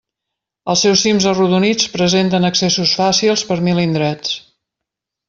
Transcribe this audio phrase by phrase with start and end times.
[0.73, 4.33] Els seus cims arrodonits presenten accessos fàcils per mil indrets.